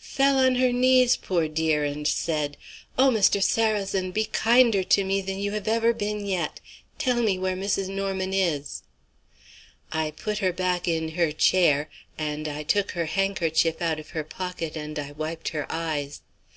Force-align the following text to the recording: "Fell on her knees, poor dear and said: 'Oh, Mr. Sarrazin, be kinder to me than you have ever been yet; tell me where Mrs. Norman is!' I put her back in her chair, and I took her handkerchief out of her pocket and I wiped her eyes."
"Fell 0.00 0.36
on 0.38 0.56
her 0.56 0.72
knees, 0.72 1.14
poor 1.16 1.46
dear 1.46 1.84
and 1.84 2.08
said: 2.08 2.56
'Oh, 2.98 3.08
Mr. 3.10 3.40
Sarrazin, 3.40 4.10
be 4.10 4.24
kinder 4.24 4.82
to 4.82 5.04
me 5.04 5.20
than 5.20 5.38
you 5.38 5.52
have 5.52 5.68
ever 5.68 5.92
been 5.92 6.26
yet; 6.26 6.58
tell 6.98 7.22
me 7.22 7.38
where 7.38 7.54
Mrs. 7.54 7.86
Norman 7.88 8.34
is!' 8.34 8.82
I 9.92 10.10
put 10.10 10.38
her 10.38 10.52
back 10.52 10.88
in 10.88 11.10
her 11.10 11.30
chair, 11.30 11.88
and 12.18 12.48
I 12.48 12.64
took 12.64 12.90
her 12.98 13.06
handkerchief 13.06 13.80
out 13.80 14.00
of 14.00 14.10
her 14.10 14.24
pocket 14.24 14.76
and 14.76 14.98
I 14.98 15.12
wiped 15.12 15.50
her 15.50 15.70
eyes." 15.70 16.20